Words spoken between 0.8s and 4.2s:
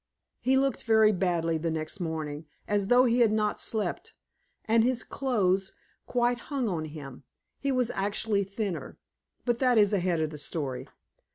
very badly the next morning, as though he had not slept,